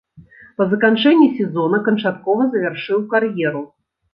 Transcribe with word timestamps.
Па 0.61 0.65
заканчэнні 0.71 1.27
сезона 1.35 1.81
канчаткова 1.91 2.51
завяршыў 2.57 3.07
кар'еру. 3.13 3.63